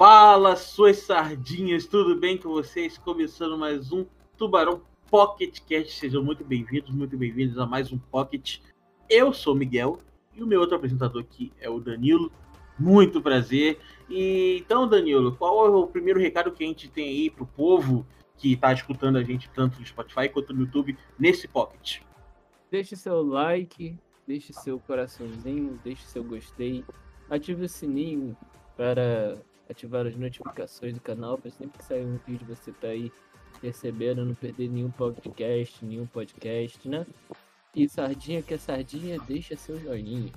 [0.00, 2.96] Fala, suas sardinhas, tudo bem com vocês?
[2.96, 4.80] Começando mais um Tubarão
[5.10, 5.92] Pocket Cast.
[5.92, 8.60] Sejam muito bem-vindos, muito bem-vindos a mais um Pocket.
[9.10, 9.98] Eu sou o Miguel
[10.34, 12.32] e o meu outro apresentador aqui é o Danilo.
[12.78, 13.78] Muito prazer.
[14.08, 18.06] E então, Danilo, qual é o primeiro recado que a gente tem aí pro povo
[18.38, 22.00] que está escutando a gente tanto no Spotify quanto no YouTube nesse Pocket?
[22.70, 26.86] Deixe seu like, deixe seu coraçãozinho, deixe seu gostei,
[27.28, 28.34] ative o sininho
[28.78, 29.36] para
[29.70, 33.12] ativar as notificações do canal para sempre que sair um vídeo você tá aí
[33.62, 37.06] recebendo, não perder nenhum podcast, nenhum podcast, né?
[37.74, 40.32] E sardinha que é sardinha, deixa seu joinha.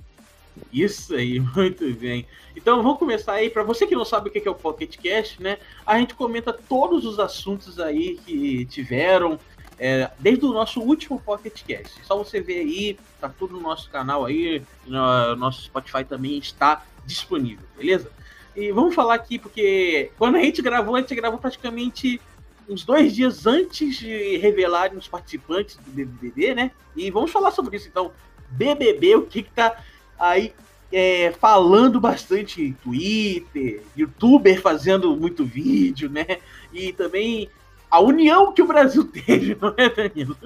[0.72, 2.26] Isso aí, muito bem.
[2.54, 3.50] Então vamos começar aí.
[3.50, 5.58] Para você que não sabe o que é o Pocket Cast, né?
[5.84, 9.38] A gente comenta todos os assuntos aí que tiveram
[9.78, 12.04] é, desde o nosso último Pocket Cast.
[12.04, 16.84] Só você ver aí, tá tudo no nosso canal aí, no nosso Spotify também está
[17.04, 18.10] disponível, beleza?
[18.56, 22.20] E vamos falar aqui, porque quando a gente gravou, a gente gravou praticamente
[22.68, 26.70] uns dois dias antes de revelarem os participantes do BBB, né?
[26.96, 28.12] E vamos falar sobre isso então.
[28.50, 29.82] BBB, o que que tá
[30.18, 30.54] aí
[30.92, 36.24] é, falando bastante em Twitter, youtuber fazendo muito vídeo, né?
[36.72, 37.50] E também
[37.90, 40.36] a união que o Brasil teve, não é, Danilo?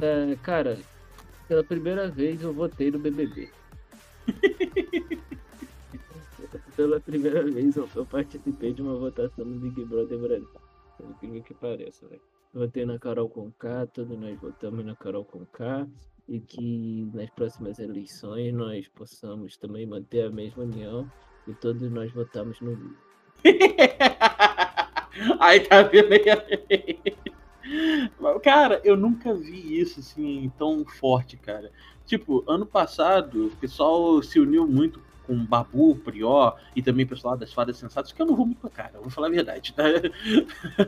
[0.00, 0.78] É, cara,
[1.48, 3.48] pela primeira vez eu votei no BBB.
[6.78, 10.48] pela primeira vez eu, eu, participei de uma votação no Big Brother Brasil.
[10.96, 12.22] Pelo que, que pareça, velho.
[12.54, 15.88] Votei na Carol Conká, todos nós votamos na Carol Conká.
[16.28, 21.10] E que nas próximas eleições nós possamos também manter a mesma união
[21.48, 22.96] e todos nós votamos no Lula.
[25.40, 26.20] Aí tá vendo aí?
[28.44, 31.72] Cara, eu nunca vi isso assim tão forte, cara.
[32.06, 37.36] Tipo, ano passado, o pessoal se uniu muito com Babu, Prió e também o pessoal
[37.36, 39.74] das Fadas Sensatas, que eu não vou muito com a cara, vou falar a verdade,
[39.74, 39.84] tá?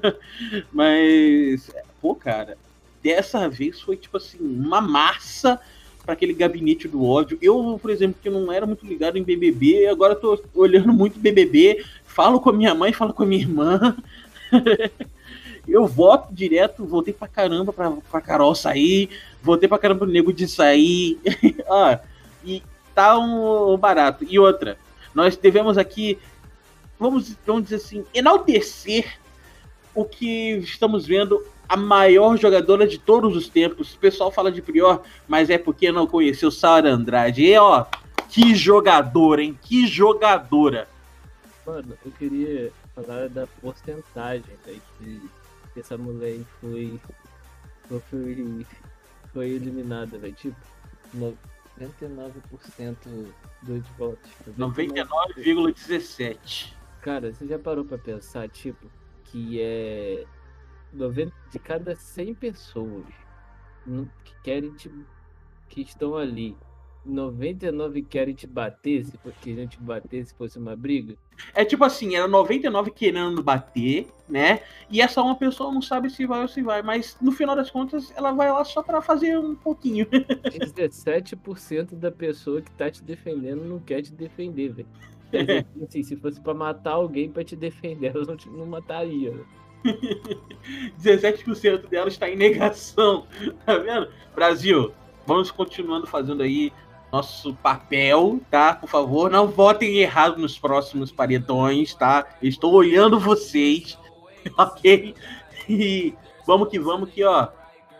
[0.72, 1.70] Mas,
[2.00, 2.56] pô, cara,
[3.02, 5.60] dessa vez foi tipo assim, uma massa
[6.02, 7.38] para aquele gabinete do ódio.
[7.42, 11.84] Eu, por exemplo, que não era muito ligado em BBB, agora tô olhando muito BBB,
[12.06, 13.96] falo com a minha mãe, falo com a minha irmã.
[15.68, 19.10] eu voto direto, votei pra caramba pra, pra Carol sair,
[19.42, 21.18] votei pra caramba pro nego de sair.
[21.68, 22.00] ah,
[22.44, 22.62] e
[22.94, 24.24] tá um, barato.
[24.28, 24.78] E outra,
[25.14, 26.18] nós devemos aqui,
[26.98, 29.18] vamos, vamos dizer assim, enaltecer
[29.94, 33.94] o que estamos vendo a maior jogadora de todos os tempos.
[33.94, 37.44] O pessoal fala de Prior, mas é porque não conheceu Sara Andrade.
[37.44, 37.86] E ó,
[38.28, 39.58] que jogadora, hein?
[39.62, 40.88] Que jogadora.
[41.66, 45.20] Mano, eu queria falar da porcentagem que,
[45.72, 46.98] que essa mulher foi,
[48.10, 48.66] foi,
[49.32, 50.34] foi eliminada, velho.
[50.34, 50.56] Tipo,
[51.80, 53.32] 99%
[53.62, 54.30] dos votos.
[54.58, 56.74] 99,17.
[57.00, 58.86] Cara, você já parou pra pensar, tipo,
[59.24, 60.24] que é
[60.92, 63.06] 90 de cada 100 pessoas
[64.24, 64.90] que querem te,
[65.68, 66.56] que estão ali,
[67.04, 71.14] 99 querem te bater, se queriam te bater se fosse uma briga?
[71.54, 74.60] É tipo assim, era 99 querendo bater, né?
[74.90, 77.70] E essa uma pessoa não sabe se vai ou se vai, mas no final das
[77.70, 80.06] contas ela vai lá só para fazer um pouquinho.
[80.44, 84.88] 17% da pessoa que tá te defendendo não quer te defender, velho.
[85.82, 89.30] Assim, se fosse para matar alguém para te defender, ela não, te, não mataria.
[89.30, 89.46] Véio.
[91.00, 93.26] 17% dela está em negação.
[93.64, 94.08] Tá vendo?
[94.34, 94.92] Brasil,
[95.26, 96.72] vamos continuando fazendo aí
[97.12, 98.74] nosso papel, tá?
[98.74, 102.26] Por favor, não votem errado nos próximos paredões, tá?
[102.40, 103.98] Estou olhando vocês,
[104.56, 105.14] ok?
[105.68, 106.14] E
[106.46, 107.48] vamos que vamos que, ó,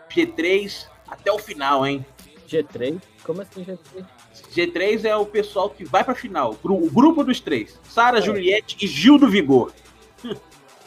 [0.09, 2.05] G3 até o final, hein?
[2.47, 3.01] G3?
[3.23, 4.05] Como assim G3?
[4.53, 7.79] G3 é o pessoal que vai pra final, o grupo dos três.
[7.83, 8.21] Sara, é.
[8.21, 9.71] Juliette e Gil do Vigor.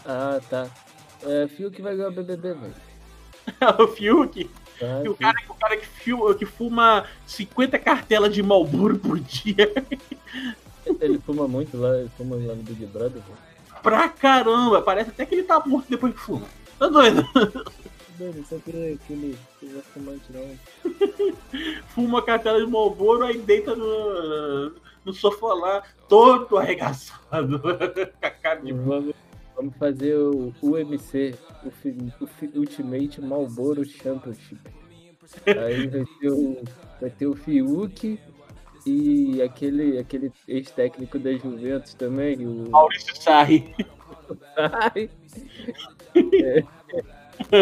[0.05, 0.69] Ah, tá.
[1.23, 2.75] É, Fiuk vai ganhar o BBB, velho.
[3.81, 4.51] o Fiuk?
[4.83, 9.73] Ah, o, cara, o cara que, fuma, que fuma 50 cartelas de Malboro por dia.
[11.01, 13.81] Ele fuma muito lá, ele fuma lá no Big Brother, pô.
[13.83, 16.47] Pra caramba, parece até que ele tá morto depois que fuma.
[16.79, 17.27] Tá doido?
[18.19, 20.59] Doido, isso aqui é aquele, aquele fumante não.
[21.89, 24.73] Fuma cartela de Malboro, aí deita no,
[25.05, 27.59] no sofá lá, todo arregaçado.
[28.21, 28.73] Com a cara de
[29.57, 31.35] Vamos fazer o UMC,
[31.65, 31.69] o,
[32.25, 34.61] o Ultimate Marlboro Championship.
[35.47, 36.63] Aí vai ter o,
[37.01, 38.19] vai ter o Fiuk
[38.87, 42.47] e aquele, aquele ex-técnico da Juventus também.
[42.47, 42.69] O...
[42.71, 43.75] Maurício Sarri.
[44.55, 45.11] Sarri.
[46.35, 46.65] É.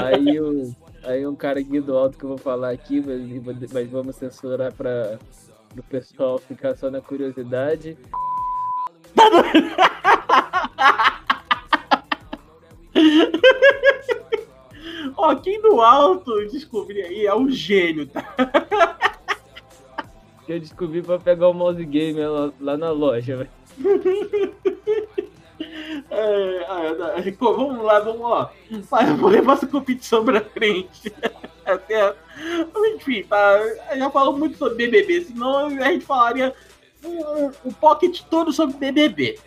[0.03, 0.75] Aí, o,
[1.05, 4.73] aí um cara aqui do alto que eu vou falar aqui, mas, mas vamos censurar
[4.73, 5.19] para
[5.77, 7.97] o pessoal ficar só na curiosidade.
[15.17, 18.23] Ó, quem no alto descobrir aí é um gênio, tá?
[20.47, 23.51] Que eu descobri pra pegar o mouse game lá, lá na loja, velho.
[26.11, 28.53] É, é, vamos lá, vamos lá.
[29.19, 31.13] Vou levar essa competição pra frente.
[31.65, 32.15] Até,
[32.95, 33.61] enfim, tá,
[33.97, 36.55] já falou muito sobre BBB, senão a gente falaria
[37.03, 39.39] o, o pocket todo sobre BBB.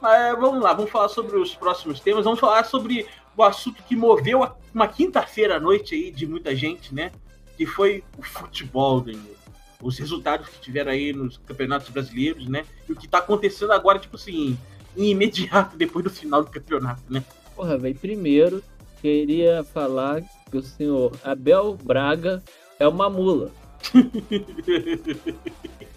[0.00, 2.24] Mas vamos lá, vamos falar sobre os próximos temas.
[2.24, 3.06] Vamos falar sobre
[3.36, 7.12] o assunto que moveu uma quinta-feira à noite aí de muita gente, né?
[7.56, 9.36] Que foi o futebol, Danilo.
[9.82, 12.64] Os resultados que tiveram aí nos campeonatos brasileiros, né?
[12.88, 14.58] E o que tá acontecendo agora, tipo assim,
[14.96, 17.24] em imediato depois do final do campeonato, né?
[17.54, 18.62] Porra, velho, primeiro
[19.00, 22.42] queria falar que o senhor Abel Braga
[22.78, 23.50] é uma mula.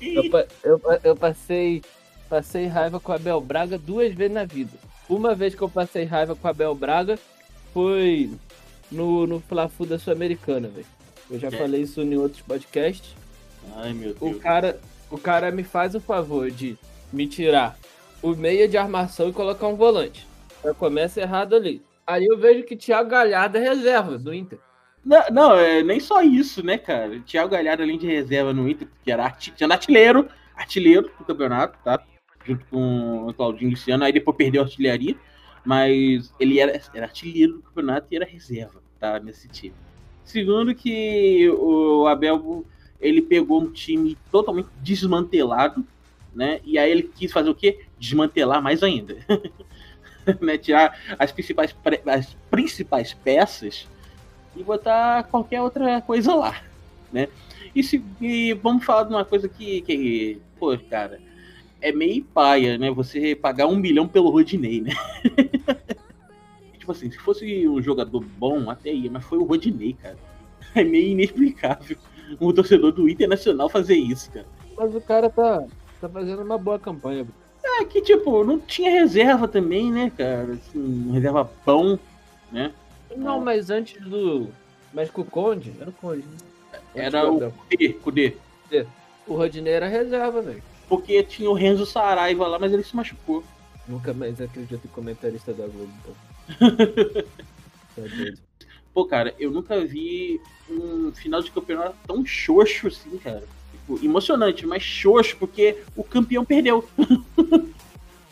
[0.02, 0.24] eu,
[0.64, 1.82] eu, eu passei,
[2.32, 4.72] passei raiva com o Abel Braga duas vezes na vida.
[5.10, 7.20] Uma vez que eu passei raiva com o Abel Braga
[7.74, 8.32] foi
[8.90, 10.86] no, no Fla-Fu da Sul-Americana, velho.
[11.30, 11.52] Eu já é.
[11.52, 13.14] falei isso em outros podcasts.
[13.76, 14.38] Ai, meu Deus.
[14.38, 14.80] O cara,
[15.10, 16.78] o cara me faz o favor de
[17.12, 17.78] me tirar
[18.22, 20.26] o meia de armação e colocar um volante.
[20.64, 21.82] Já começa errado ali.
[22.08, 24.58] Aí eu vejo que Thiago Galhardo é reserva do Inter.
[25.04, 27.20] Não, não é nem só isso, né, cara?
[27.26, 32.02] Thiago Galhardo, além de reserva no Inter, que era artilheiro, artilheiro do campeonato, tá?
[32.46, 35.16] Junto com o Claudinho Luciano, aí depois perdeu a artilharia,
[35.64, 39.20] mas ele era, era artilheiro do campeonato e era reserva, tá?
[39.20, 39.76] Nesse time.
[40.24, 42.66] Segundo que o Abel
[43.00, 45.86] ele pegou um time totalmente desmantelado,
[46.34, 46.62] né?
[46.64, 47.80] E aí ele quis fazer o quê?
[48.00, 49.18] Desmantelar mais ainda.
[50.40, 50.58] né?
[50.58, 53.88] Tirar as principais, as principais peças
[54.56, 56.62] e botar qualquer outra coisa lá,
[57.12, 57.28] né?
[57.74, 61.20] E, se, e vamos falar de uma coisa que, que, pô, cara,
[61.82, 62.92] é meio paia, né?
[62.92, 64.92] Você pagar um milhão pelo Rodinei, né?
[66.78, 70.18] tipo assim, se fosse um jogador bom, até ia, mas foi o Rodinei, cara.
[70.74, 71.98] É meio inexplicável
[72.40, 74.46] um torcedor do Internacional fazer isso, cara.
[74.78, 75.66] Mas o cara tá,
[76.00, 77.26] tá fazendo uma boa campanha.
[77.64, 80.54] É que, tipo, não tinha reserva também, né, cara?
[80.54, 82.00] Assim, reserva pão,
[82.52, 82.72] né?
[83.16, 83.42] Não, ah.
[83.42, 84.48] mas antes do.
[84.94, 85.74] Mas com o Conde?
[85.80, 86.80] Era o Conde, né?
[86.96, 88.36] Era o Kudê, Kudê.
[89.28, 90.64] O Rodinei era reserva, velho.
[90.92, 93.46] Porque tinha o Renzo Saraiva lá, mas ele se machucou.
[93.88, 96.12] Nunca mais acredito em comentarista da Globo, pô.
[97.96, 98.02] tá
[98.94, 103.48] Pô, cara, eu nunca vi um final de campeonato tão xoxo assim, cara.
[103.72, 106.86] Tipo, emocionante, mas xoxo, porque o campeão perdeu.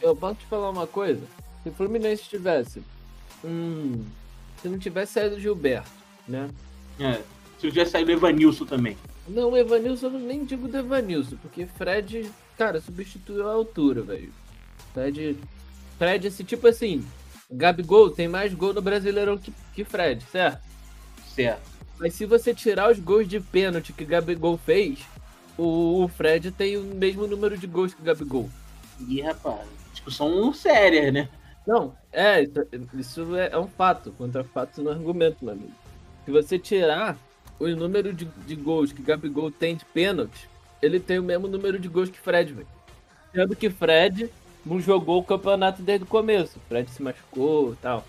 [0.01, 1.21] eu posso te falar uma coisa?
[1.63, 2.83] Se o Fluminense tivesse.
[3.41, 4.03] Hum,
[4.61, 5.89] se não tivesse saído o Gilberto,
[6.27, 6.49] né?
[6.99, 7.13] É,
[7.57, 8.97] se não tivesse saído o Evanilson também.
[9.29, 12.29] Não, o Evanilson eu nem digo do Evanilson, porque Fred,
[12.59, 14.33] cara, substituiu a altura, velho.
[14.93, 15.37] Fred.
[15.97, 17.07] Fred, esse tipo assim,
[17.49, 20.61] Gabigol tem mais gol no Brasileirão que, que Fred, certo?
[21.33, 21.61] Certo.
[21.97, 24.99] Mas se você tirar os gols de pênalti que Gabigol fez,
[25.57, 28.49] o, o Fred tem o mesmo número de gols que Gabigol.
[29.07, 31.29] Ih, rapaz, discussão séria, né?
[31.65, 32.45] Não, é,
[32.93, 34.11] isso é, é um fato.
[34.17, 35.73] Contra fato no argumento, meu amigo.
[36.25, 37.17] Se você tirar
[37.57, 40.49] o número de, de gols que Gabigol tem de pênalti,
[40.81, 42.67] ele tem o mesmo número de gols que Fred, velho.
[43.33, 44.29] Sendo que Fred
[44.65, 46.59] não jogou o campeonato desde o começo.
[46.67, 48.05] Fred se machucou e tal.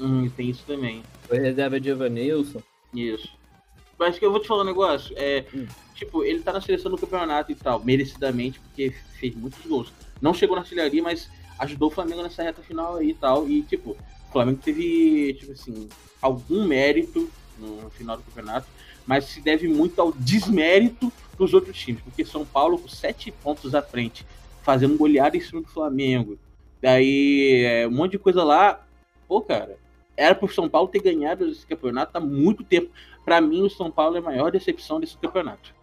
[0.00, 1.02] Hum, tem isso também.
[1.28, 2.62] Foi reserva de Evanilson.
[2.94, 3.28] Isso.
[3.98, 5.14] Mas que eu vou te falar um negócio.
[5.16, 5.66] É, hum.
[5.94, 9.92] Tipo, ele tá na seleção do campeonato e tal, merecidamente, porque fez muitos gols.
[10.20, 13.48] Não chegou na artilharia, mas ajudou o Flamengo nessa reta final aí e tal.
[13.48, 15.88] E, tipo, o Flamengo teve, tipo assim,
[16.20, 18.66] algum mérito no final do campeonato,
[19.06, 21.12] mas se deve muito ao desmérito
[21.44, 24.24] dos outros times, porque São Paulo, com sete pontos à frente,
[24.62, 26.38] fazendo goleada em cima do Flamengo.
[26.80, 28.84] Daí, é, um monte de coisa lá.
[29.26, 29.76] Pô, cara,
[30.16, 32.90] era pro São Paulo ter ganhado esse campeonato há muito tempo.
[33.24, 35.74] Para mim, o São Paulo é a maior decepção desse campeonato.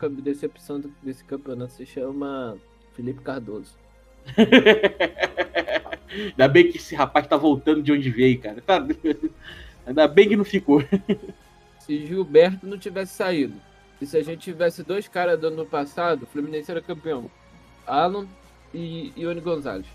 [0.00, 2.56] A decepção desse campeonato se chama
[2.94, 3.74] Felipe Cardoso.
[6.12, 8.60] Ainda bem que esse rapaz tá voltando de onde veio, cara.
[8.60, 8.84] Tá...
[9.86, 10.82] Ainda bem que não ficou.
[11.80, 13.54] Se Gilberto não tivesse saído,
[14.00, 17.30] e se a gente tivesse dois caras do ano passado, o Fluminense era campeão.
[17.86, 18.26] Alan
[18.72, 19.86] e Ione Gonzalez.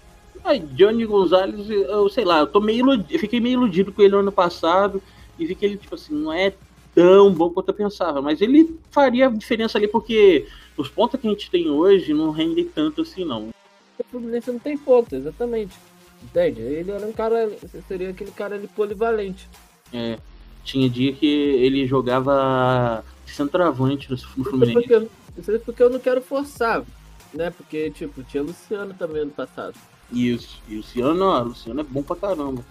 [0.44, 4.02] Ai, Johnny Gonzalez, eu sei lá, eu tô meio iludido, eu fiquei meio iludido com
[4.02, 5.02] ele no ano passado
[5.40, 6.54] e vi que ele, tipo assim, não é
[6.94, 10.48] tão bom quanto eu pensava, mas ele faria diferença ali porque
[10.78, 13.50] os pontos que a gente tem hoje não rendem tanto assim, não.
[13.98, 15.76] O Fluminense não tem ponta, exatamente.
[16.22, 16.62] Entende?
[16.62, 17.52] Ele era um cara,
[17.88, 19.50] seria aquele cara ali polivalente.
[19.94, 20.18] É,
[20.66, 24.74] tinha dia que ele jogava centroavante no Fluminense.
[24.74, 25.08] Porque,
[25.38, 26.84] isso é porque eu não quero forçar
[27.36, 27.52] né?
[27.52, 29.76] Porque, tipo, tinha Luciano também ano passado.
[30.12, 32.64] Isso, e Luciano, ó, Luciano é bom pra caramba.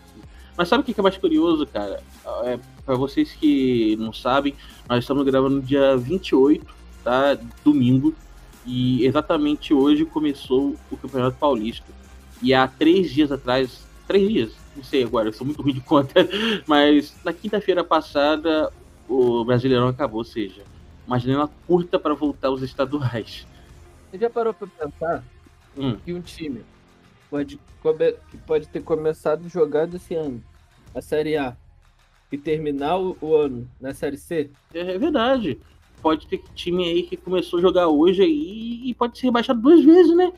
[0.56, 2.02] Mas sabe o que é mais curioso, cara?
[2.44, 4.54] É, para vocês que não sabem,
[4.88, 6.64] nós estamos gravando no dia 28,
[7.02, 7.36] tá?
[7.64, 8.14] Domingo.
[8.64, 11.84] E exatamente hoje começou o Campeonato Paulista.
[12.40, 15.80] E há três dias atrás, três dias, não sei agora, eu sou muito ruim de
[15.82, 16.14] conta,
[16.66, 18.72] mas na quinta-feira passada
[19.08, 20.62] o Brasileirão acabou, ou seja,
[21.06, 23.46] uma janela curta para voltar aos estaduais.
[24.10, 25.24] Você já parou para pensar
[25.76, 25.96] hum.
[26.04, 26.62] que um time
[27.30, 27.58] pode,
[28.30, 30.42] que pode ter começado jogando esse ano
[30.94, 31.56] a Série A
[32.30, 34.50] e terminar o, o ano na Série C?
[34.72, 35.60] É, é verdade
[36.04, 39.82] pode ter time aí que começou a jogar hoje aí e pode ser rebaixado duas
[39.82, 40.30] vezes, né?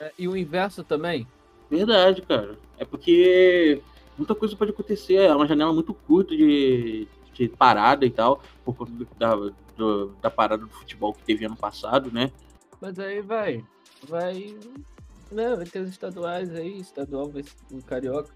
[0.00, 1.26] É, e o inverso também?
[1.72, 2.58] Verdade, cara.
[2.76, 3.80] É porque
[4.18, 5.14] muita coisa pode acontecer.
[5.14, 9.34] É uma janela muito curta de, de parada e tal, por conta da,
[9.74, 12.30] do, da parada do futebol que teve ano passado, né?
[12.78, 13.64] Mas aí vai.
[14.06, 14.54] Vai.
[15.30, 18.30] Né, vai ter os estaduais aí, estadual vai ser um carioca,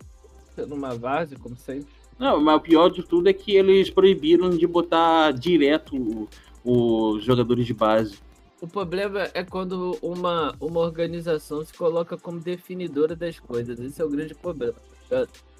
[0.66, 1.92] numa base, como sempre.
[2.18, 6.26] Não, mas o pior de tudo é que eles proibiram de botar direto
[6.64, 8.18] os jogadores de base.
[8.60, 13.78] O problema é quando uma, uma organização se coloca como definidora das coisas.
[13.78, 14.74] Esse é o grande problema.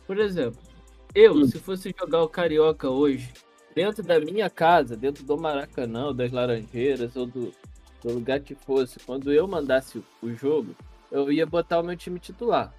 [0.06, 0.58] Por exemplo,
[1.14, 1.46] eu, hum.
[1.46, 3.32] se fosse jogar o Carioca hoje,
[3.74, 7.52] dentro da minha casa, dentro do Maracanã, das Laranjeiras, ou do,
[8.02, 10.74] do lugar que fosse, quando eu mandasse o jogo,
[11.12, 12.72] eu ia botar o meu time titular.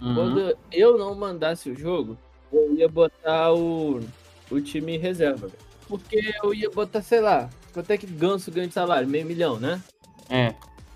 [0.00, 0.14] Uhum.
[0.14, 2.18] Quando eu não mandasse o jogo,
[2.52, 4.00] eu ia botar o,
[4.50, 5.50] o time reserva.
[5.88, 9.08] Porque eu ia botar, sei lá, Quanto é que Ganso ganha de salário?
[9.08, 9.82] Meio milhão, né?
[10.30, 10.54] É.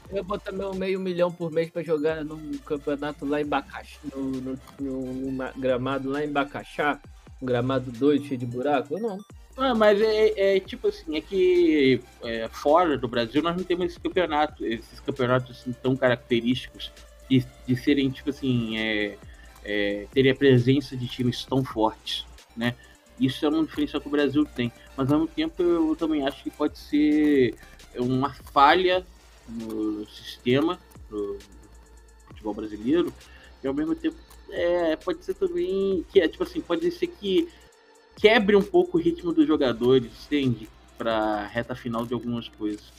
[0.08, 3.98] Eu ia botar meu meio milhão por mês pra jogar num campeonato lá em Bacaxá,
[4.14, 7.00] no, no, no, gramado lá em Bacaxá,
[7.42, 9.18] um gramado doido, cheio de buraco, ou não.
[9.56, 13.64] Ah, mas é, é, é, tipo assim, é que é, fora do Brasil nós não
[13.64, 16.92] temos esse campeonato, esses campeonatos assim, tão característicos
[17.28, 19.18] de, de serem, tipo assim, é,
[19.64, 22.24] é, terem a presença de times tão fortes,
[22.56, 22.76] né?
[23.20, 24.72] Isso é uma diferença que o Brasil tem.
[24.96, 27.54] Mas ao mesmo tempo eu também acho que pode ser
[27.96, 29.04] uma falha
[29.48, 30.78] no sistema
[31.10, 31.38] do
[32.26, 33.12] futebol brasileiro.
[33.62, 34.16] E ao mesmo tempo
[34.50, 37.48] é, pode ser também que é tipo assim, pode ser que
[38.16, 40.68] quebre um pouco o ritmo dos jogadores, entende?
[40.96, 42.92] Pra reta final de algumas coisas.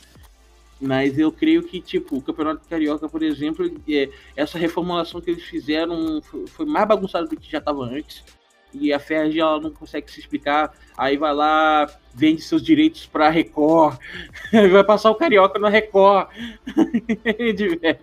[0.80, 5.44] Mas eu creio que, tipo, o Campeonato Carioca, por exemplo, é, essa reformulação que eles
[5.44, 8.24] fizeram foi, mais bagunçado do que já estava antes
[8.72, 13.28] e a Ferg ela não consegue se explicar, aí vai lá, vende seus direitos para
[13.28, 13.98] Record,
[14.72, 16.28] vai passar o Carioca no Record.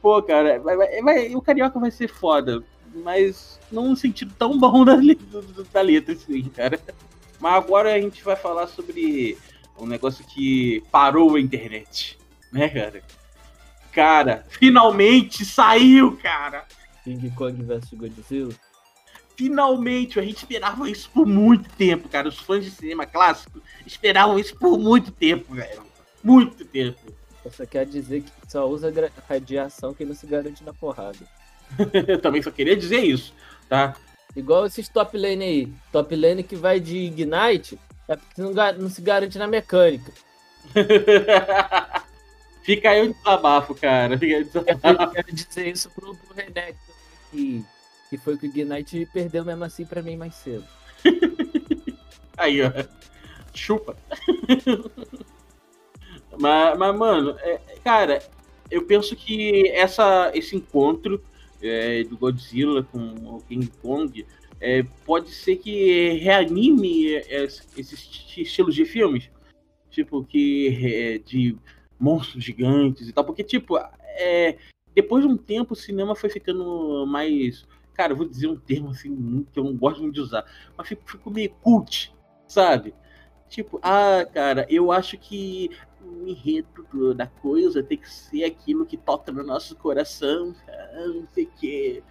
[0.00, 2.62] Pô, cara, vai, vai, o Carioca vai ser foda,
[2.94, 4.96] mas não no sentido tão bom da,
[5.72, 6.78] da letra, assim, cara.
[7.40, 9.36] Mas agora a gente vai falar sobre
[9.78, 12.18] um negócio que parou a internet,
[12.52, 13.02] né, cara?
[13.92, 16.64] Cara, finalmente saiu, cara!
[17.02, 18.54] King Kong vs Godzilla?
[19.36, 22.28] Finalmente, a gente esperava isso por muito tempo, cara.
[22.28, 25.82] Os fãs de cinema clássico esperavam isso por muito tempo, velho.
[26.24, 26.98] Muito tempo.
[27.44, 28.92] Você quer dizer que só usa
[29.28, 31.18] radiação que não se garante na porrada.
[32.08, 33.34] Eu também só queria dizer isso,
[33.68, 33.94] tá?
[34.34, 35.72] Igual esses top lane aí.
[35.92, 37.78] Top lane que vai de Ignite
[38.08, 40.12] é porque não, não se garante na mecânica.
[42.62, 44.18] Fica aí o desabafo, cara.
[44.18, 45.02] Fica aí o desabafo.
[45.02, 46.76] Eu quero dizer isso pro, pro Renek
[47.30, 47.64] que
[48.08, 50.64] que foi que o Ignite perdeu mesmo assim para mim mais cedo.
[52.36, 52.70] Aí, ó.
[53.54, 53.96] Chupa.
[56.38, 58.22] mas, mas, mano, é, cara,
[58.70, 61.22] eu penso que essa, esse encontro
[61.62, 64.26] é, do Godzilla com o King Kong
[64.60, 67.14] é, pode ser que reanime
[67.76, 69.30] esses estilos de filmes.
[69.90, 71.56] Tipo, que é, de
[71.98, 73.24] monstros gigantes e tal.
[73.24, 74.56] Porque, tipo, é,
[74.94, 78.90] depois de um tempo o cinema foi ficando mais cara, eu vou dizer um termo
[78.90, 80.44] assim que eu não gosto muito de usar,
[80.76, 82.14] mas fico, fico meio cult,
[82.46, 82.94] sabe?
[83.48, 85.70] Tipo, ah, cara, eu acho que
[86.02, 90.54] o enredo da coisa tem que ser aquilo que toca no nosso coração,
[90.94, 92.02] não sei o quê.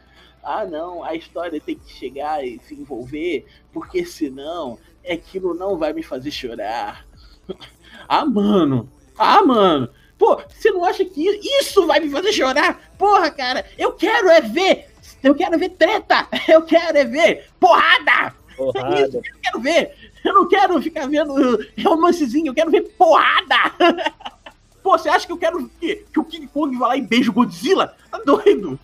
[0.41, 4.77] Ah, não, a história tem que chegar e se envolver, porque senão
[5.07, 7.05] aquilo não vai me fazer chorar.
[8.07, 11.21] ah, mano, ah, mano, pô, você não acha que
[11.59, 12.95] isso vai me fazer chorar?
[12.97, 14.94] Porra, cara, eu quero é ver
[15.25, 16.27] eu quero ver treta!
[16.48, 18.34] Eu quero é ver porrada!
[18.55, 18.96] porrada.
[18.96, 20.12] É isso que eu quero ver!
[20.24, 21.34] Eu não quero ficar vendo
[21.84, 23.55] romancezinho, eu quero ver porrada!
[24.82, 27.29] Pô, você acha que eu quero que, que o King Kong vá lá e beije
[27.29, 27.96] o Godzilla?
[28.12, 28.79] Tá doido?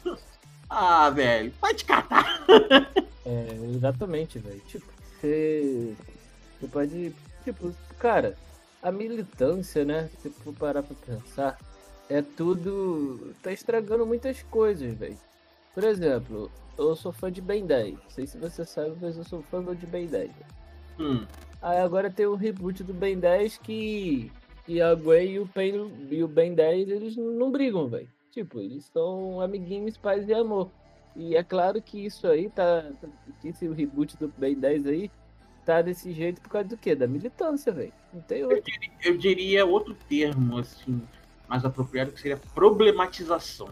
[0.67, 2.43] Ah, velho, vai te catar!
[3.23, 4.59] É, exatamente, velho.
[4.67, 4.85] Tipo,
[5.21, 5.93] você.
[6.59, 7.15] Você pode.
[7.43, 8.35] Tipo, cara,
[8.81, 10.09] a militância, né?
[10.23, 11.59] Se for parar pra pensar,
[12.09, 13.35] é tudo.
[13.43, 15.17] tá estragando muitas coisas, velho.
[15.73, 17.93] Por exemplo, eu sou fã de Ben 10.
[17.93, 20.31] Não sei se você sabe, mas eu sou fã de Ben 10.
[20.99, 21.25] Hum.
[21.61, 24.31] Aí agora tem o reboot do Ben 10 que.
[24.67, 28.09] E a Gwen e o, ben, e o Ben 10 eles não brigam, velho.
[28.31, 30.69] Tipo, eles são amiguinhos, paz e amor.
[31.15, 32.89] E é claro que isso aí tá.
[33.43, 35.11] Esse reboot do Ben 10 aí
[35.65, 36.95] tá desse jeito por causa do quê?
[36.95, 37.93] Da militância, velho.
[38.13, 38.57] Não tem outro.
[38.57, 41.01] Eu diria, eu diria outro termo, assim,
[41.47, 43.69] mais apropriado, que seria problematização.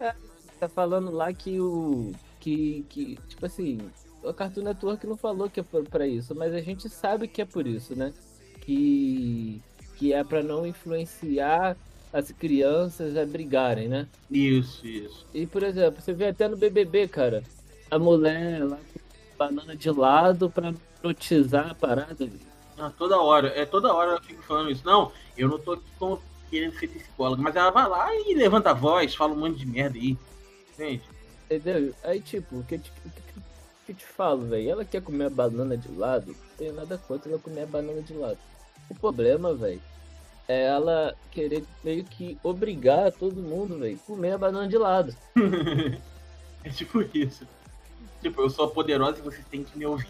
[0.00, 0.14] É,
[0.58, 2.12] tá falando lá que o.
[2.40, 3.18] Que, que.
[3.28, 3.78] Tipo assim,
[4.22, 7.44] o Cartoon Network não falou que é para isso, mas a gente sabe que é
[7.44, 8.12] por isso, né?
[8.60, 9.60] Que.
[9.96, 11.76] Que é para não influenciar
[12.12, 14.06] as crianças a brigarem, né?
[14.30, 15.26] Isso, isso.
[15.34, 17.42] E, por exemplo, você vê até no BBB, cara,
[17.90, 19.00] a mulher lá com
[19.36, 20.72] banana de lado pra
[21.02, 22.28] notizar a parada.
[22.78, 24.86] Ah, toda hora, é toda hora ela fica falando isso.
[24.86, 25.78] Não, eu não tô
[26.48, 29.66] querendo ser psicóloga, mas ela vai lá e levanta a voz, fala um monte de
[29.66, 30.16] merda aí.
[30.78, 31.02] Entende?
[31.50, 31.94] Entendeu?
[32.04, 33.40] Aí, tipo, o que, que, que,
[33.86, 34.70] que te falo, velho?
[34.70, 38.00] Ela quer comer a banana de lado, não tenho nada contra ela comer a banana
[38.00, 38.38] de lado.
[38.88, 39.82] O problema, velho,
[40.46, 45.16] é ela querer meio que obrigar todo mundo, velho, comer a banana de lado.
[46.62, 47.46] é tipo isso.
[48.22, 50.08] Tipo, eu sou poderosa e vocês têm que me ouvir.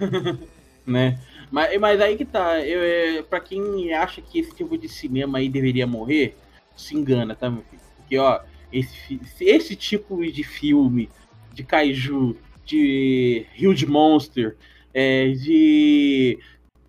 [0.86, 1.20] né?
[1.50, 2.60] Mas, mas aí que tá.
[2.60, 2.80] Eu,
[3.18, 6.36] é, pra quem acha que esse tipo de cinema aí deveria morrer,
[6.76, 7.82] se engana, tá, meu filho?
[7.96, 8.40] Porque, ó,
[8.72, 11.08] esse, esse tipo de filme,
[11.52, 14.56] de kaiju, de Huge Monster,
[14.92, 16.38] é, de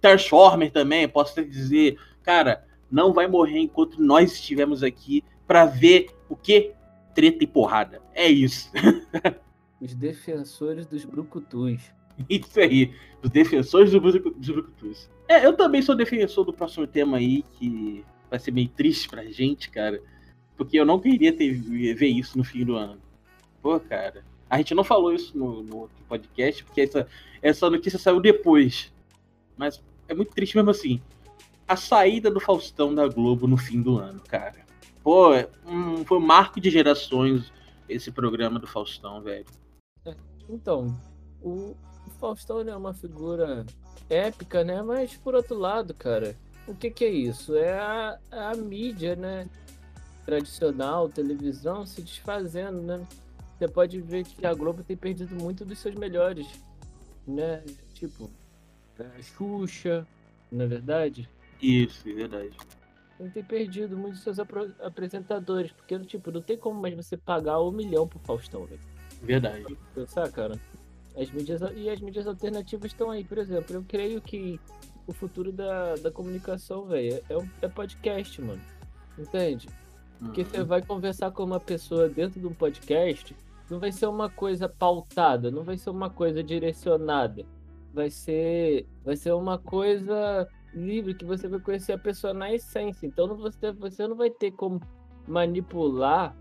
[0.02, 6.36] Transformer também, posso dizer, cara, não vai morrer enquanto nós estivermos aqui para ver o
[6.36, 6.74] que?
[7.14, 8.02] Treta e porrada.
[8.14, 8.72] É isso.
[9.80, 11.92] Os defensores dos brucutus.
[12.28, 12.92] Isso aí,
[13.22, 15.08] os defensores dos brucutus.
[15.28, 19.24] É, eu também sou defensor do próximo tema aí, que vai ser meio triste pra
[19.26, 20.02] gente, cara.
[20.58, 22.98] Porque eu não queria ter, ver isso no fim do ano.
[23.62, 24.26] Pô, cara.
[24.50, 27.08] A gente não falou isso no, no outro podcast, porque essa,
[27.42, 28.92] essa notícia saiu depois.
[29.56, 31.02] Mas é muito triste mesmo assim.
[31.68, 34.66] A saída do Faustão da Globo no fim do ano, cara.
[35.04, 35.32] Pô,
[35.66, 37.52] um, foi um marco de gerações
[37.88, 39.46] esse programa do Faustão, velho.
[40.50, 40.98] Então,
[41.42, 41.76] o,
[42.20, 43.66] Faustão é uma figura
[44.10, 44.82] épica, né?
[44.82, 46.36] Mas por outro lado, cara,
[46.68, 47.56] o que, que é isso?
[47.56, 49.48] É a, a mídia, né?
[50.28, 53.08] Tradicional, televisão se desfazendo, né?
[53.58, 56.46] Você pode ver que a Globo tem perdido muito dos seus melhores,
[57.26, 57.64] né?
[57.94, 58.30] Tipo,
[59.00, 60.06] a Xuxa,
[60.52, 61.30] na é verdade.
[61.62, 62.58] Isso, é verdade.
[63.18, 64.48] Ele tem perdido muitos dos seus
[64.82, 68.82] apresentadores, porque tipo, não tem como mais você pagar um milhão pro Faustão, velho.
[69.22, 69.78] Verdade.
[69.96, 70.60] Pensar, cara.
[71.16, 73.74] As mídias, e as mídias alternativas estão aí, por exemplo.
[73.74, 74.60] Eu creio que
[75.08, 78.62] o futuro da, da comunicação, velho, é, é podcast, mano.
[79.18, 79.70] Entende?
[80.20, 80.48] Porque uhum.
[80.48, 83.36] você vai conversar com uma pessoa dentro de um podcast,
[83.70, 87.46] não vai ser uma coisa pautada, não vai ser uma coisa direcionada.
[87.94, 93.06] Vai ser, vai ser uma coisa livre que você vai conhecer a pessoa na essência.
[93.06, 94.82] Então você, você não vai ter como
[95.28, 96.36] manipular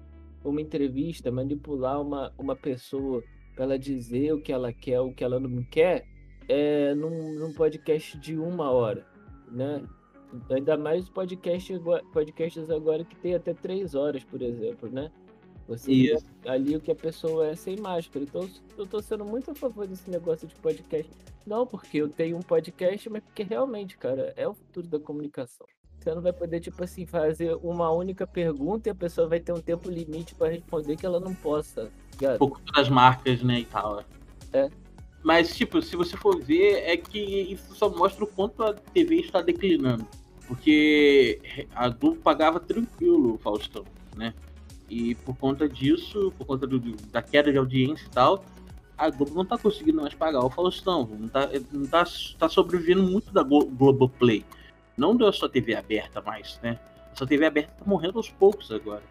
[0.44, 3.22] uma entrevista, manipular uma, uma pessoa
[3.54, 6.06] para ela dizer o que ela quer, o que ela não quer,
[6.48, 9.04] é, num, num podcast de uma hora,
[9.50, 9.82] né?
[10.50, 11.72] Ainda mais podcast,
[12.12, 15.10] podcasts agora que tem até três horas, por exemplo, né?
[15.68, 16.24] Você Isso.
[16.46, 18.24] ali o que a pessoa é sem máscara.
[18.24, 21.10] Então eu tô sendo muito a favor desse negócio de podcast.
[21.44, 25.66] Não porque eu tenho um podcast, mas porque realmente, cara, é o futuro da comunicação.
[25.98, 29.52] Você não vai poder, tipo assim, fazer uma única pergunta e a pessoa vai ter
[29.52, 31.90] um tempo limite para responder que ela não possa.
[32.22, 34.04] Um pouco das marcas, né, e tal.
[34.52, 34.70] É.
[35.24, 39.16] Mas, tipo, se você for ver, é que isso só mostra o quanto a TV
[39.16, 40.06] está declinando.
[40.46, 41.40] Porque
[41.74, 43.84] a Globo pagava tranquilo o Faustão,
[44.16, 44.32] né?
[44.88, 46.78] E por conta disso, por conta do,
[47.10, 48.44] da queda de audiência e tal,
[48.96, 51.08] a Globo não tá conseguindo mais pagar o Faustão.
[51.18, 52.04] Não tá, não tá,
[52.38, 54.44] tá sobrevivendo muito da Globoplay.
[54.96, 56.78] Não da sua TV aberta mais, né?
[57.14, 59.02] Sua TV aberta tá morrendo aos poucos agora.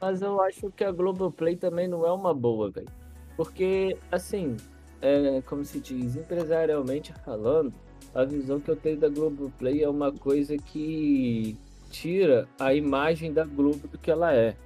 [0.00, 2.88] Mas eu acho que a Globoplay também não é uma boa, velho.
[3.36, 4.56] Porque, assim,
[5.00, 7.72] é, como se diz, empresarialmente falando,
[8.14, 11.56] a visão que eu tenho da Globoplay é uma coisa que
[11.90, 14.56] tira a imagem da Globo do que ela é.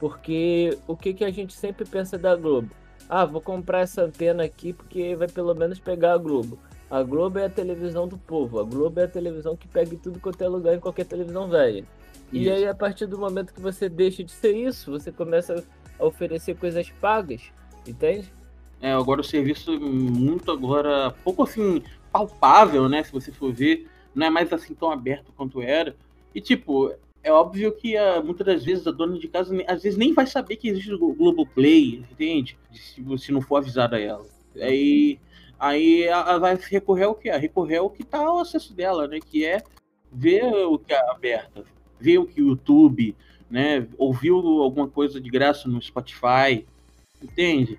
[0.00, 2.70] Porque o que, que a gente sempre pensa da Globo?
[3.08, 6.58] Ah, vou comprar essa antena aqui porque vai pelo menos pegar a Globo.
[6.90, 8.58] A Globo é a televisão do povo.
[8.60, 11.48] A Globo é a televisão que pega em tudo quanto é lugar em qualquer televisão
[11.48, 11.84] velha.
[12.32, 15.62] E aí, a partir do momento que você deixa de ser isso, você começa
[15.98, 17.42] a oferecer coisas pagas,
[17.86, 18.32] entende?
[18.80, 23.02] É, agora o serviço muito agora, pouco assim, palpável, né?
[23.02, 25.96] Se você for ver, não é mais assim tão aberto quanto era.
[26.34, 29.82] E tipo, é óbvio que a, ah, muitas das vezes a dona de casa às
[29.82, 32.58] vezes nem vai saber que existe o Globoplay, entende?
[32.72, 34.26] Se, se não for avisada a ela.
[34.60, 35.18] Aí,
[35.58, 37.30] aí ela vai recorrer ao que?
[37.30, 39.18] Recorrer ao que está ao acesso dela, né?
[39.20, 39.62] Que é
[40.12, 41.64] ver o que é aberto,
[41.98, 43.16] ver o que o YouTube,
[43.50, 43.86] né?
[43.96, 46.66] Ouviu alguma coisa de graça no Spotify,
[47.22, 47.78] entende?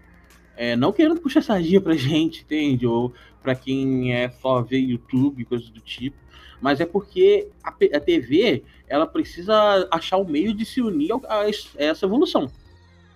[0.55, 2.87] É, não querendo puxar sardinha pra gente, entende?
[2.87, 3.13] Ou
[3.43, 6.23] para quem é só ver YouTube, coisas do tipo
[6.63, 11.41] mas é porque a, a TV ela precisa achar o meio de se unir a,
[11.41, 12.49] a, essa evolução.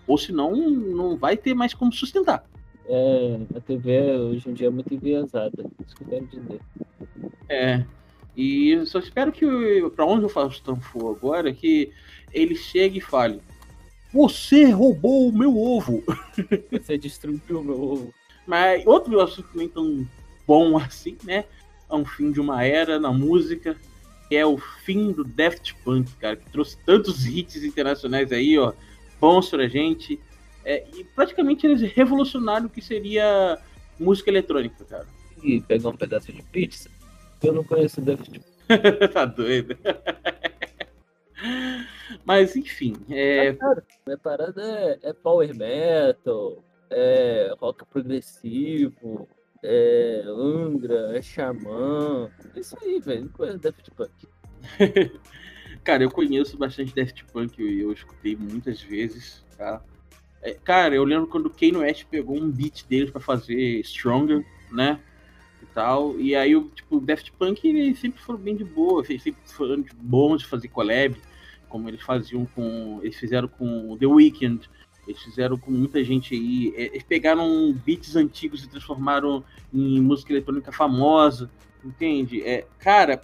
[0.06, 2.44] Ou senão não vai ter mais como sustentar.
[2.86, 6.60] É, a TV hoje em dia é muito enviesada, isso que eu quero dizer.
[7.48, 7.86] É.
[8.36, 9.46] E só espero que
[9.96, 11.94] para onde o Faustão for agora, que
[12.34, 13.42] ele chegue e fale:
[14.13, 16.04] Você roubou o meu ovo!
[16.70, 18.13] Você destruiu o meu ovo.
[18.46, 20.06] Mas outro assunto nem tão
[20.48, 21.44] bom assim, né?
[21.90, 23.76] a um fim de uma era na música,
[24.28, 28.74] que é o fim do Daft Punk, cara, que trouxe tantos hits internacionais aí, ó,
[29.20, 30.20] bons pra gente.
[30.66, 33.58] É, e praticamente eles revolucionaram o que seria
[33.98, 35.08] música eletrônica, cara.
[35.42, 36.90] E pegar um pedaço de pizza?
[37.42, 38.46] Eu não conheço Daft Punk.
[39.14, 39.78] tá doido.
[42.26, 42.96] Mas enfim.
[43.10, 43.50] É...
[43.50, 49.28] Ah, cara, minha parada é, é power metal, é rock progressivo,
[49.69, 52.32] é Angra, é Xamã.
[52.56, 53.30] Isso aí, velho.
[53.30, 54.12] Conheço Daft Punk.
[55.84, 59.84] cara, eu conheço bastante Daft Punk e eu, escutei muitas vezes, tá?
[60.41, 64.45] É, cara, eu lembro quando o Kanye West pegou um beat deles para fazer Stronger,
[64.71, 65.01] né?
[65.62, 66.17] E tal.
[66.17, 70.39] E aí, o tipo, Daft Punk sempre foram bem de boa, eles sempre foram bons
[70.39, 71.17] de fazer collab,
[71.67, 73.01] como eles faziam com.
[73.03, 74.69] Eles fizeram com The Weeknd,
[75.08, 76.74] eles fizeram com muita gente aí.
[76.76, 79.43] É, eles pegaram beats antigos e transformaram
[79.74, 81.50] em música eletrônica famosa,
[81.84, 82.43] entende?
[82.43, 83.22] É, cara,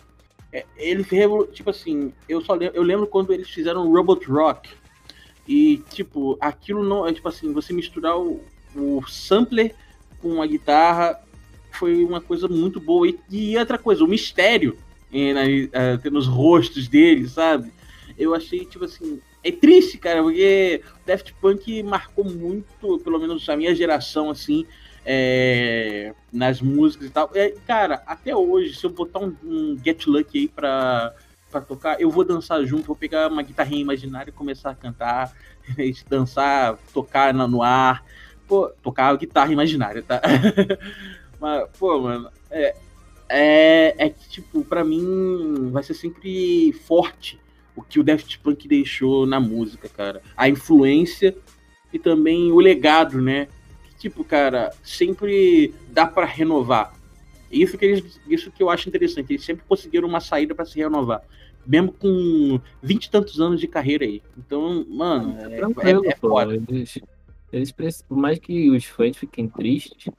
[0.51, 1.05] é, ele
[1.51, 4.69] tipo assim, eu só lembro, eu lembro quando eles fizeram Robot Rock.
[5.47, 7.05] E, tipo, aquilo não.
[7.05, 8.41] É tipo assim, você misturar o,
[8.75, 9.75] o sampler
[10.21, 11.19] com a guitarra
[11.71, 13.07] foi uma coisa muito boa.
[13.07, 14.77] E, e outra coisa, o mistério
[15.11, 17.71] é, na, é, nos rostos deles, sabe?
[18.17, 23.57] Eu achei, tipo assim, é triste, cara, porque Daft Punk marcou muito, pelo menos a
[23.57, 24.65] minha geração, assim,
[25.05, 27.29] é, nas músicas e tal.
[27.33, 31.13] É, cara, até hoje, se eu botar um, um, Get Lucky aí pra,
[31.51, 35.35] pra tocar, eu vou dançar junto, vou pegar uma guitarrinha imaginária e começar a cantar,
[36.09, 38.05] dançar, tocar no ar.
[38.47, 40.21] Pô, tocar guitarra imaginária, tá?
[41.39, 42.75] Mas, pô, mano, é,
[43.27, 47.42] é, é que, tipo, pra mim vai ser sempre forte
[47.75, 50.21] o que o Daft Punk deixou na música, cara.
[50.35, 51.35] A influência
[51.91, 53.47] e também o legado, né?
[53.99, 56.93] Tipo, cara, sempre dá para renovar.
[57.51, 59.31] Isso que, eles, isso que eu acho interessante.
[59.31, 61.21] Eles sempre conseguiram uma saída para se renovar.
[61.65, 64.21] Mesmo com vinte e tantos anos de carreira aí.
[64.37, 66.55] Então, mano, é, é, é foda.
[66.67, 66.99] Eles,
[67.51, 70.11] eles, por mais que os fãs fiquem tristes,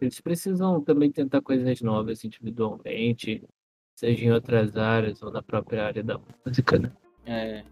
[0.00, 3.42] eles precisam também tentar coisas novas individualmente,
[3.94, 6.90] seja em outras áreas ou na própria área da música, né?
[7.24, 7.62] É,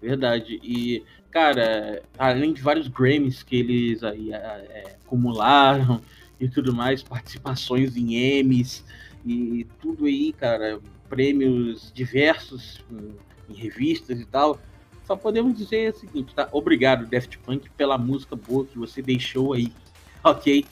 [0.00, 0.58] verdade.
[0.62, 6.00] E, cara, além de vários Grammys que eles aí é, é acumularam
[6.40, 8.84] e tudo mais, participações em Emmys
[9.24, 14.58] e tudo aí, cara, prêmios diversos em, em revistas e tal.
[15.04, 16.48] Só podemos dizer o seguinte, tá?
[16.50, 19.72] Obrigado, Daft Punk, pela música boa que você deixou aí,
[20.24, 20.64] ok?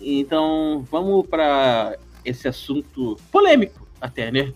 [0.00, 4.52] Então, vamos para esse assunto polêmico até, né?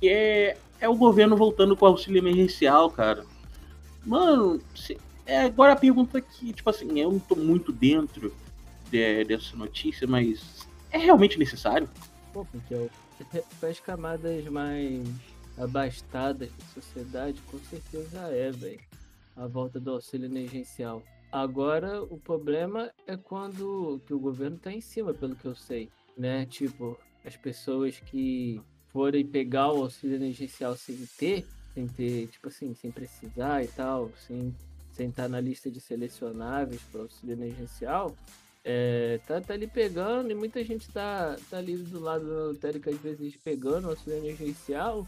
[0.00, 3.24] Que é, é o governo voltando com o auxílio emergencial, cara.
[4.04, 8.34] Mano, se, é, agora a pergunta que, tipo assim, eu não tô muito dentro
[8.90, 11.88] de, dessa notícia, mas é realmente necessário?
[12.32, 12.88] Pô, porque
[13.60, 15.06] para as camadas mais
[15.58, 18.80] abastadas da sociedade, com certeza é, velho.
[19.36, 21.02] A volta do auxílio emergencial.
[21.30, 25.90] Agora, o problema é quando que o governo tá em cima, pelo que eu sei,
[26.16, 26.46] né?
[26.46, 28.60] Tipo, as pessoas que
[28.98, 34.10] forem pegar o auxílio emergencial sem ter, sem ter, tipo assim, sem precisar e tal,
[34.26, 34.52] sem,
[34.92, 38.12] sem estar na lista de selecionáveis para auxílio emergencial,
[38.64, 42.90] é, tá, tá ali pegando e muita gente tá, tá ali do lado da lotérica,
[42.90, 45.06] às vezes pegando o auxílio emergencial,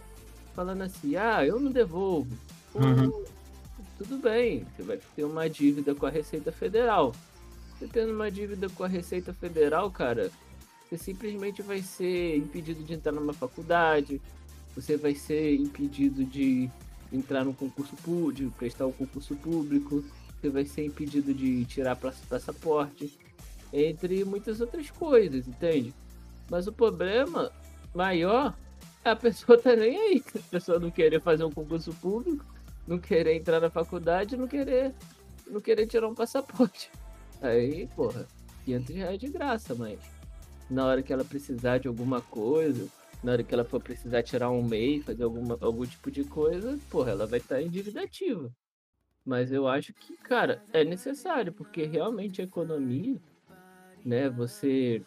[0.55, 2.33] falando assim, ah, eu não devolvo.
[2.77, 3.25] Uhum.
[3.99, 7.13] Tudo bem, você vai ter uma dívida com a Receita Federal.
[7.77, 10.31] Você tendo uma dívida com a Receita Federal, cara,
[10.91, 14.21] você simplesmente vai ser impedido de entrar numa faculdade,
[14.75, 16.69] você vai ser impedido de
[17.13, 20.05] entrar no concurso público, de prestar um concurso público,
[20.41, 23.17] você vai ser impedido de tirar passaporte,
[23.73, 25.95] entre muitas outras coisas, entende?
[26.51, 27.53] Mas o problema
[27.95, 28.57] maior
[29.05, 30.25] a pessoa tá nem aí.
[30.35, 32.45] A pessoa não querer fazer um concurso público,
[32.87, 34.93] não querer entrar na faculdade, não querer,
[35.47, 36.91] não querer tirar um passaporte.
[37.41, 38.27] Aí, porra,
[38.65, 39.99] 500 reais de graça, mas
[40.71, 42.89] na hora que ela precisar de alguma coisa,
[43.23, 46.79] na hora que ela for precisar tirar um MEI, fazer alguma, algum tipo de coisa,
[46.91, 48.51] porra, ela vai estar em dívida ativa.
[49.25, 53.21] Mas eu acho que, cara, é necessário, porque realmente a economia,
[54.05, 55.03] né, você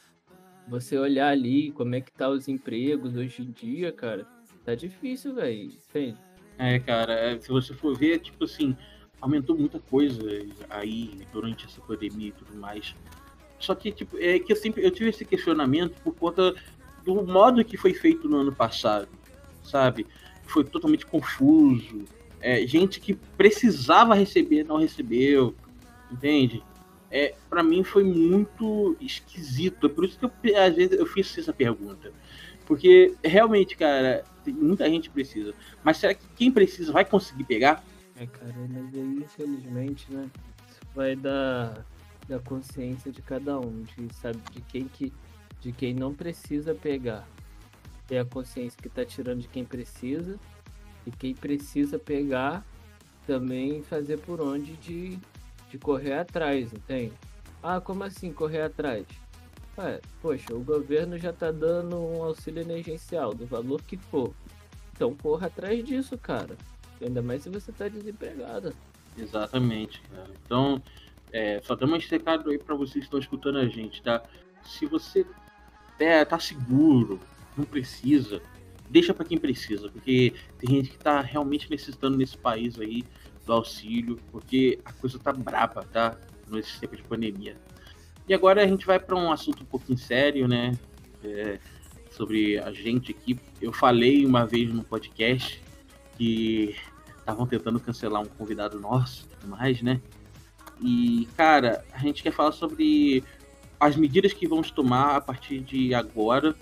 [0.65, 4.25] você olhar ali como é que tá os empregos hoje em dia, cara,
[4.63, 6.17] tá difícil, velho, entende?
[6.57, 8.77] É, cara, é, se você for ver, tipo assim,
[9.19, 10.21] aumentou muita coisa
[10.69, 12.95] aí durante essa pandemia e tudo mais.
[13.63, 16.53] Só que, tipo, é que eu sempre eu tive esse questionamento por conta
[17.05, 19.07] do modo que foi feito no ano passado,
[19.63, 20.05] sabe?
[20.45, 22.03] Foi totalmente confuso.
[22.41, 25.55] É, gente que precisava receber não recebeu,
[26.11, 26.61] entende?
[27.09, 29.87] É, para mim foi muito esquisito.
[29.87, 32.11] É por isso que eu, às vezes eu fiz essa pergunta.
[32.65, 35.53] Porque realmente, cara, muita gente precisa.
[35.81, 37.81] Mas será que quem precisa vai conseguir pegar?
[38.19, 40.29] É, cara, mas aí, infelizmente, né?
[40.69, 41.85] Isso vai dar
[42.27, 45.11] da consciência de cada um, de sabe de quem que
[45.59, 47.25] de quem não precisa pegar.
[48.05, 50.37] Ter a consciência que tá tirando de quem precisa
[51.05, 52.65] e quem precisa pegar
[53.25, 55.17] também fazer por onde de,
[55.69, 57.13] de correr atrás, entende?
[57.61, 59.05] Ah, como assim correr atrás?
[59.77, 64.33] Ué, poxa, o governo já tá dando um auxílio emergencial do valor que for.
[64.93, 66.57] Então corra atrás disso, cara.
[67.01, 68.73] Ainda mais se você tá desempregado.
[69.17, 70.29] Exatamente, cara.
[70.45, 70.81] Então,
[71.33, 74.23] é, só dando um recado aí para vocês que estão escutando a gente, tá?
[74.63, 75.25] Se você
[75.99, 77.19] é, tá seguro,
[77.57, 78.39] não precisa,
[78.87, 83.03] deixa para quem precisa, porque tem gente que tá realmente necessitando nesse país aí
[83.45, 86.15] do auxílio, porque a coisa tá braba, tá?
[86.47, 87.57] Nesse tempo de pandemia.
[88.27, 90.77] E agora a gente vai para um assunto um pouquinho sério, né?
[91.23, 91.59] É,
[92.11, 93.39] sobre a gente aqui.
[93.59, 95.59] Eu falei uma vez no podcast
[96.15, 96.75] que
[97.17, 99.99] estavam tentando cancelar um convidado nosso mais, né?
[100.83, 103.23] E, cara, a gente quer falar sobre
[103.79, 106.53] as medidas que vamos tomar a partir de agora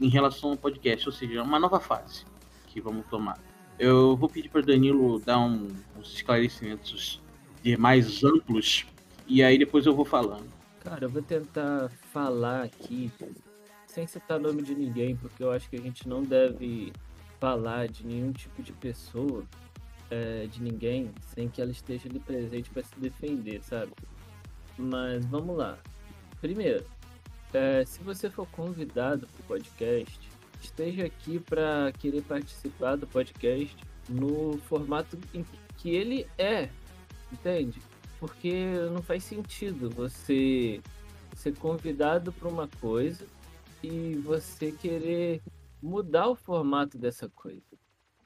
[0.00, 2.24] em relação ao podcast, ou seja, uma nova fase
[2.66, 3.38] que vamos tomar.
[3.78, 7.20] Eu vou pedir para Danilo dar um, uns esclarecimentos
[7.78, 8.86] mais amplos
[9.26, 10.48] e aí depois eu vou falando.
[10.80, 13.10] Cara, eu vou tentar falar aqui
[13.86, 16.92] sem citar nome de ninguém, porque eu acho que a gente não deve
[17.38, 19.44] falar de nenhum tipo de pessoa
[20.12, 23.92] é, de ninguém sem que ela esteja ali presente para se defender, sabe?
[24.76, 25.78] Mas vamos lá.
[26.38, 26.84] Primeiro,
[27.54, 30.20] é, se você for convidado para o podcast,
[30.60, 33.74] esteja aqui para querer participar do podcast
[34.06, 35.46] no formato em
[35.78, 36.68] que ele é,
[37.32, 37.80] entende?
[38.20, 40.80] Porque não faz sentido você
[41.34, 43.26] ser convidado para uma coisa
[43.82, 45.42] e você querer
[45.82, 47.66] mudar o formato dessa coisa,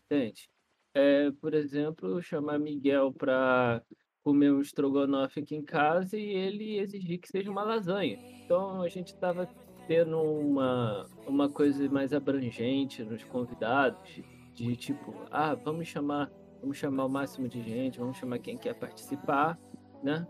[0.05, 0.51] entende?
[0.97, 3.83] É, por exemplo, chamar Miguel para
[4.25, 8.19] comer um estrogonofe aqui em casa e ele exigir que seja uma lasanha.
[8.43, 9.47] Então a gente estava
[9.87, 14.23] tendo uma, uma coisa mais abrangente nos convidados,
[14.55, 16.33] de tipo, ah, vamos chamar,
[16.63, 19.59] vamos chamar o máximo de gente, vamos chamar quem quer participar,
[20.03, 20.27] né?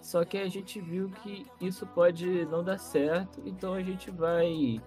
[0.00, 4.80] Só que a gente viu que isso pode não dar certo, então a gente vai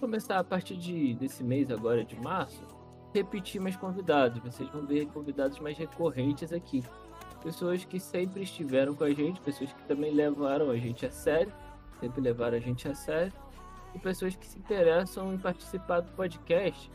[0.00, 2.77] começar a partir de, desse mês agora de março,
[3.14, 4.42] repetir mais convidados.
[4.42, 6.84] Vocês vão ver convidados mais recorrentes aqui.
[7.42, 11.52] Pessoas que sempre estiveram com a gente, pessoas que também levaram a gente a sério,
[12.00, 13.32] sempre levaram a gente a sério,
[13.94, 16.90] e pessoas que se interessam em participar do podcast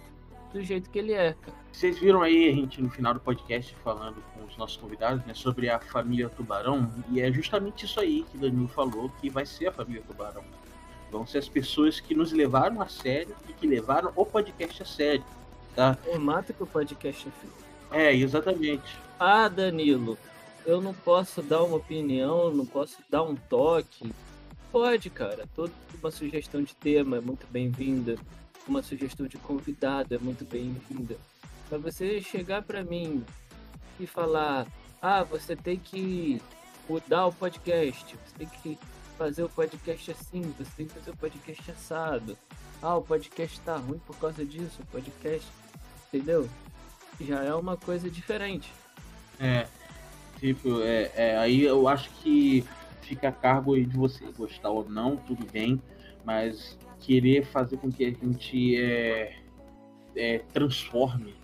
[0.53, 1.35] do jeito que ele é.
[1.71, 5.33] Vocês viram aí a gente no final do podcast falando com os nossos convidados, né,
[5.33, 9.67] sobre a família Tubarão, e é justamente isso aí que Danilo falou, que vai ser
[9.67, 10.43] a família Tubarão.
[11.11, 14.85] Vão ser as pessoas que nos levaram a sério e que levaram o podcast a
[14.85, 15.23] sério.
[15.75, 15.95] Tá?
[15.95, 17.63] Formato que o podcast é feito.
[17.91, 18.97] É, exatamente.
[19.19, 20.17] Ah, Danilo,
[20.65, 24.11] eu não posso dar uma opinião, não posso dar um toque.
[24.71, 25.47] Pode, cara.
[25.55, 28.17] Toda uma sugestão de tema é muito bem-vinda.
[28.67, 31.17] Uma sugestão de convidado é muito bem-vinda.
[31.69, 33.23] Mas você chegar para mim
[33.99, 34.67] e falar:
[35.01, 36.41] ah, você tem que
[36.87, 38.77] mudar o podcast, você tem que
[39.17, 42.37] fazer o podcast assim, você tem que fazer o podcast assado.
[42.81, 45.47] Ah, o podcast tá ruim por causa disso, o podcast
[46.13, 46.47] entendeu?
[47.19, 48.71] Já é uma coisa diferente.
[49.39, 49.65] É,
[50.39, 52.63] tipo, é, é, aí eu acho que
[53.01, 55.81] fica a cargo de você gostar ou não, tudo bem,
[56.23, 59.35] mas querer fazer com que a gente é,
[60.15, 61.35] é, transforme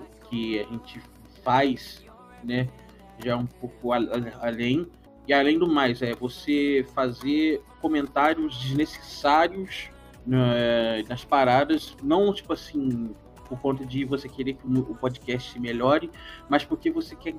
[0.00, 1.02] o que a gente
[1.42, 2.04] faz,
[2.42, 2.68] né,
[3.22, 4.86] já é um pouco além.
[5.26, 9.90] E além do mais, é você fazer comentários desnecessários
[10.30, 13.14] é, nas paradas, não tipo assim,
[13.52, 16.10] por conta de você querer que o podcast melhore,
[16.48, 17.34] mas porque você quer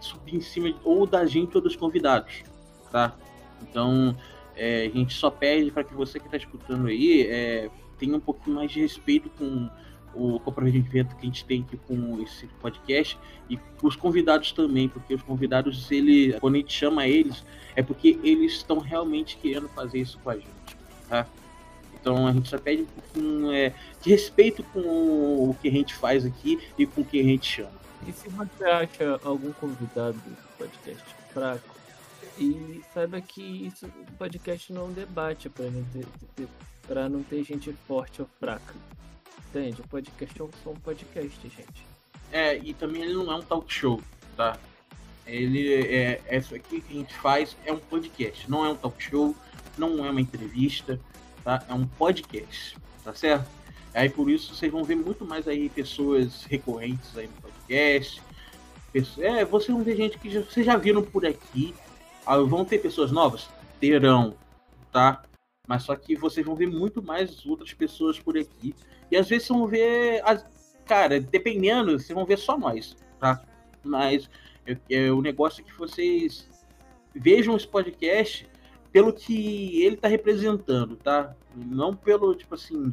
[0.00, 2.42] subir em cima ou da gente ou dos convidados,
[2.90, 3.14] tá?
[3.60, 4.16] Então,
[4.56, 8.20] é, a gente só pede para que você que está escutando aí é, tenha um
[8.20, 9.68] pouquinho mais de respeito com
[10.14, 13.18] o comprometimento que a gente tem aqui com esse podcast
[13.50, 17.44] e os convidados também, porque os convidados, ele, quando a gente chama eles,
[17.76, 20.48] é porque eles estão realmente querendo fazer isso com a gente,
[21.10, 21.26] tá?
[22.08, 25.94] Então a gente só pede um pouquinho é, de respeito com o que a gente
[25.94, 27.78] faz aqui e com o que a gente chama.
[28.06, 31.76] E se você acha algum convidado do podcast fraco,
[32.38, 37.22] e saiba que isso, o podcast não é um debate para não ter, ter, não
[37.22, 38.74] ter gente forte ou fraca.
[39.50, 39.82] Entende?
[39.82, 41.86] O podcast é só um podcast, gente.
[42.32, 44.00] É, e também ele não é um talk show,
[44.34, 44.56] tá?
[45.26, 46.22] Ele é.
[46.30, 49.36] Isso aqui que a gente faz é um podcast, não é um talk show,
[49.76, 50.98] não é uma entrevista,
[51.48, 51.64] tá?
[51.66, 53.48] É um podcast, tá certo?
[53.94, 58.22] Aí por isso vocês vão ver muito mais aí pessoas recorrentes aí no podcast.
[59.18, 61.74] É, vocês vão ver gente que já, vocês já viram por aqui.
[62.26, 63.48] Ah, vão ter pessoas novas?
[63.80, 64.34] Terão,
[64.92, 65.22] tá?
[65.66, 68.74] Mas só que vocês vão ver muito mais outras pessoas por aqui.
[69.10, 70.20] E às vezes vão ver.
[70.26, 70.44] As,
[70.84, 73.42] cara, dependendo, vocês vão ver só nós, tá?
[73.82, 74.28] Mas
[74.66, 76.46] é, é, o negócio é que vocês
[77.14, 78.46] vejam esse podcast
[78.98, 81.32] pelo que ele está representando, tá?
[81.54, 82.92] Não pelo, tipo assim,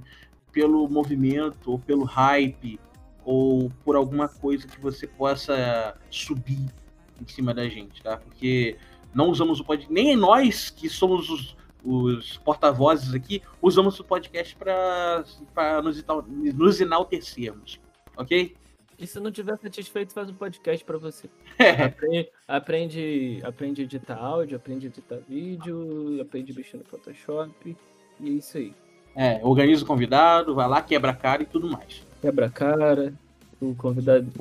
[0.52, 2.80] pelo movimento, ou pelo hype,
[3.24, 6.72] ou por alguma coisa que você possa subir
[7.20, 8.18] em cima da gente, tá?
[8.18, 8.78] Porque
[9.16, 14.56] não usamos o podcast, nem nós que somos os, os porta-vozes aqui, usamos o podcast
[14.56, 16.06] para nos,
[16.54, 17.82] nos enaltecermos,
[18.16, 18.56] ok?
[18.98, 21.30] E se não tiver satisfeito, faz um podcast para você.
[21.60, 21.84] É.
[21.84, 27.76] Aprende, aprende, aprende a editar áudio, aprende a editar vídeo, aprende a mexer no Photoshop.
[28.20, 28.74] E é isso aí.
[29.16, 32.06] É, organiza o convidado, vai lá, quebra a cara e tudo mais.
[32.22, 33.14] Quebra a cara,
[33.62, 34.32] o convidado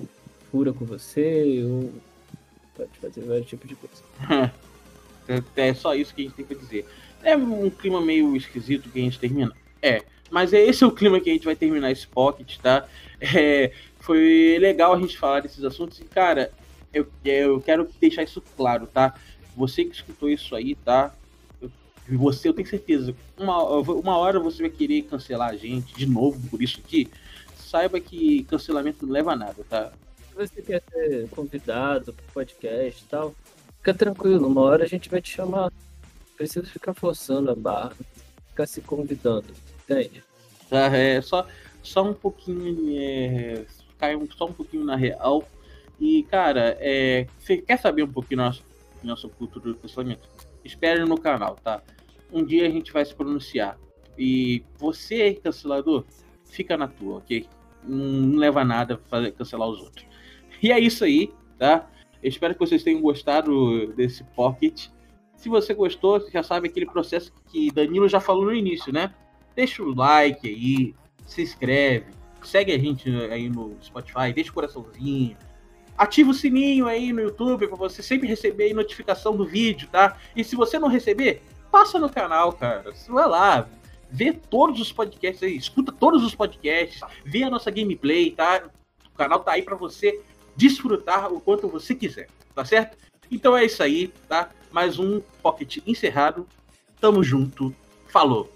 [0.51, 1.93] fura com você, ou
[2.77, 4.03] pode fazer vários tipos de coisa.
[5.57, 6.87] é, é só isso que a gente tem que dizer.
[7.23, 9.53] É um clima meio esquisito que a gente termina.
[9.81, 10.03] É,
[10.35, 12.89] mas é esse é o clima que a gente vai terminar esse pocket, tá?
[13.21, 13.71] É,
[14.01, 16.51] foi legal a gente falar desses assuntos e, cara,
[16.93, 19.15] eu, eu quero deixar isso claro, tá?
[19.57, 21.15] Você que escutou isso aí, tá?
[22.09, 26.49] Você, eu tenho certeza, uma, uma hora você vai querer cancelar a gente de novo
[26.51, 27.09] por isso aqui.
[27.57, 29.93] Saiba que cancelamento não leva a nada, tá?
[30.29, 33.35] Se você quer ser convidado pro podcast e tal,
[33.79, 35.73] fica tranquilo, uma hora a gente vai te chamar.
[36.37, 37.95] Precisa ficar forçando a barra,
[38.49, 39.47] ficar se convidando,
[39.85, 40.23] entende?
[40.69, 41.47] Tá, é só,
[41.83, 42.99] só um pouquinho.
[42.99, 43.65] É
[44.05, 45.49] caiam só um pouquinho na real.
[45.99, 48.55] E, cara, é, você quer saber um pouquinho da
[49.03, 50.29] nossa, cultura do cancelamento?
[50.65, 51.83] Espere no canal, tá?
[52.33, 53.79] Um dia a gente vai se pronunciar.
[54.19, 56.05] E você, cancelador,
[56.45, 57.47] fica na tua, ok?
[57.83, 60.07] Não leva nada fazer cancelar os outros.
[60.63, 61.89] E é isso aí, tá?
[62.23, 64.89] Eu espero que vocês tenham gostado desse pocket.
[65.37, 69.15] Se você gostou, já sabe aquele processo que Danilo já falou no início, né?
[69.55, 70.95] Deixa o like aí,
[71.27, 72.07] se inscreve,
[72.43, 75.37] segue a gente aí no Spotify, deixa o coraçãozinho.
[75.97, 80.17] Ativa o sininho aí no YouTube para você sempre receber notificação do vídeo, tá?
[80.35, 81.41] E se você não receber,
[81.71, 82.93] passa no canal, cara.
[83.09, 83.69] Vai lá,
[84.11, 88.65] vê todos os podcasts aí, escuta todos os podcasts, vê a nossa gameplay, tá?
[89.07, 90.21] O canal tá aí para você
[90.57, 92.97] desfrutar o quanto você quiser, tá certo?
[93.31, 94.51] Então é isso aí, tá?
[94.71, 96.47] Mais um Pocket encerrado.
[97.01, 97.75] Tamo junto.
[98.09, 98.54] Falou!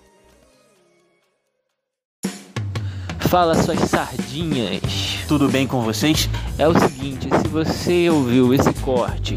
[3.29, 4.81] Fala suas sardinhas.
[5.29, 6.31] Tudo bem com vocês?
[6.57, 9.37] É o seguinte, se você ouviu esse corte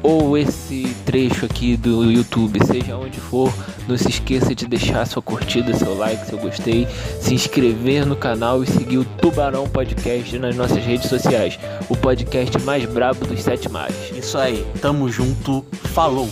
[0.00, 3.52] ou esse trecho aqui do YouTube, seja onde for,
[3.88, 6.86] não se esqueça de deixar sua curtida, seu like, seu gostei,
[7.20, 12.56] se inscrever no canal e seguir o Tubarão Podcast nas nossas redes sociais, o podcast
[12.60, 13.96] mais brabo dos sete mares.
[14.16, 16.30] Isso aí, tamo junto, falou!